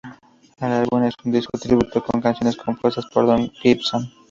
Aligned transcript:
El 0.59 0.71
álbum 0.71 1.03
es 1.03 1.13
un 1.23 1.31
disco 1.31 1.59
tributo 1.59 2.03
con 2.03 2.21
canciones 2.21 2.57
compuestas 2.57 3.05
por 3.13 3.27
Don 3.27 3.47
Gibson. 3.51 4.11